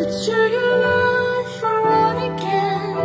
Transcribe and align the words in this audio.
to 0.00 0.26
turn 0.26 0.54
around 0.54 1.44
all 1.62 2.16
again. 2.28 2.96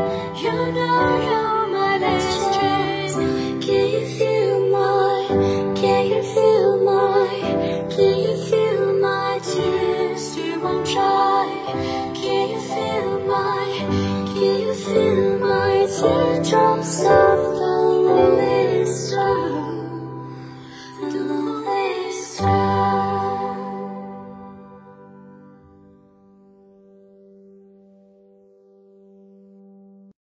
You 0.41 0.55
know 0.75 1.07
you're 1.27 1.67
my 1.67 1.97
last 1.97 2.55
friend. 2.55 3.61
Can 3.61 3.85
you 3.95 4.05
feel 4.17 4.69
my? 4.69 5.27
Can 5.75 6.05
you 6.11 6.23
feel 6.23 6.77
my? 6.85 7.87
Can 7.89 8.15
you 8.25 8.35
feel 8.49 8.93
my 8.93 9.39
tears? 9.43 10.35
They 10.35 10.57
won't 10.57 10.85
dry. 10.87 11.47
Can 12.15 12.49
you 12.51 12.61
feel 12.61 13.19
my? 13.27 13.65
Can 14.33 14.61
you 14.61 14.73
feel 14.73 15.39
my 15.39 15.87
teardrops? 15.97 17.14